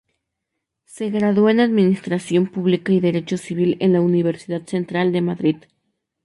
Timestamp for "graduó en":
1.11-1.59